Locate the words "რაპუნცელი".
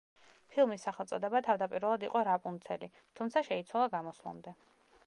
2.31-2.91